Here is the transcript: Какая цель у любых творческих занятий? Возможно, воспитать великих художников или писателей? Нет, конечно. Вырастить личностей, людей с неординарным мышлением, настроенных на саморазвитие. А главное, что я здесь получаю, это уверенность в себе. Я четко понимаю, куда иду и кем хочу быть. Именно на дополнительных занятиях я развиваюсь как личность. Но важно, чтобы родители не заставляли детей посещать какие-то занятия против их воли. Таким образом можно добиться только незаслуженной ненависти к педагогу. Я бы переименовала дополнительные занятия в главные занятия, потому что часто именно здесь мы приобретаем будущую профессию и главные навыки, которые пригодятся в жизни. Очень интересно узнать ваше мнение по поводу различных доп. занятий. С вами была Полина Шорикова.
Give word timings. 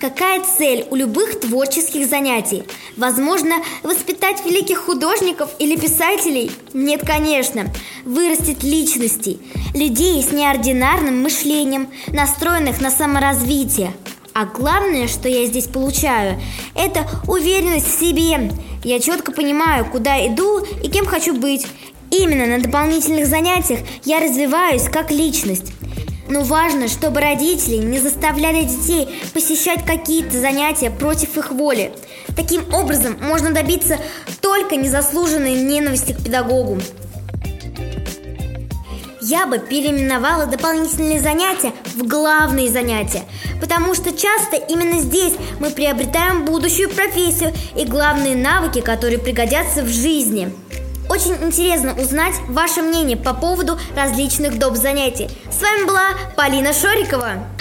Какая 0.00 0.42
цель 0.42 0.86
у 0.90 0.96
любых 0.96 1.40
творческих 1.40 2.08
занятий? 2.08 2.62
Возможно, 2.96 3.56
воспитать 3.82 4.42
великих 4.46 4.78
художников 4.78 5.50
или 5.58 5.76
писателей? 5.76 6.50
Нет, 6.72 7.02
конечно. 7.04 7.66
Вырастить 8.06 8.62
личностей, 8.62 9.38
людей 9.74 10.22
с 10.22 10.32
неординарным 10.32 11.22
мышлением, 11.22 11.90
настроенных 12.08 12.80
на 12.80 12.90
саморазвитие. 12.90 13.92
А 14.32 14.46
главное, 14.46 15.06
что 15.06 15.28
я 15.28 15.44
здесь 15.44 15.66
получаю, 15.66 16.40
это 16.74 17.06
уверенность 17.28 17.94
в 17.94 18.00
себе. 18.00 18.50
Я 18.82 19.00
четко 19.00 19.32
понимаю, 19.32 19.84
куда 19.84 20.26
иду 20.26 20.60
и 20.82 20.88
кем 20.88 21.04
хочу 21.04 21.34
быть. 21.34 21.66
Именно 22.10 22.46
на 22.46 22.58
дополнительных 22.58 23.26
занятиях 23.26 23.80
я 24.06 24.20
развиваюсь 24.20 24.84
как 24.84 25.10
личность. 25.10 25.72
Но 26.30 26.44
важно, 26.44 26.86
чтобы 26.86 27.20
родители 27.20 27.74
не 27.74 27.98
заставляли 27.98 28.62
детей 28.62 29.08
посещать 29.34 29.84
какие-то 29.84 30.38
занятия 30.38 30.88
против 30.88 31.36
их 31.36 31.50
воли. 31.50 31.92
Таким 32.36 32.72
образом 32.72 33.16
можно 33.20 33.50
добиться 33.50 33.98
только 34.40 34.76
незаслуженной 34.76 35.54
ненависти 35.54 36.12
к 36.12 36.22
педагогу. 36.22 36.78
Я 39.20 39.46
бы 39.46 39.58
переименовала 39.58 40.46
дополнительные 40.46 41.20
занятия 41.20 41.72
в 41.96 42.06
главные 42.06 42.70
занятия, 42.70 43.24
потому 43.60 43.94
что 43.94 44.12
часто 44.12 44.56
именно 44.56 45.00
здесь 45.00 45.34
мы 45.58 45.70
приобретаем 45.70 46.44
будущую 46.44 46.90
профессию 46.90 47.52
и 47.76 47.84
главные 47.84 48.36
навыки, 48.36 48.80
которые 48.80 49.18
пригодятся 49.18 49.82
в 49.82 49.88
жизни. 49.88 50.52
Очень 51.10 51.34
интересно 51.42 52.00
узнать 52.00 52.34
ваше 52.46 52.82
мнение 52.82 53.16
по 53.16 53.34
поводу 53.34 53.76
различных 53.96 54.60
доп. 54.60 54.76
занятий. 54.76 55.28
С 55.50 55.60
вами 55.60 55.84
была 55.84 56.10
Полина 56.36 56.72
Шорикова. 56.72 57.59